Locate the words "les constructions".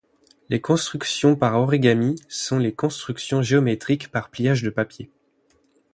0.49-1.35, 2.57-3.43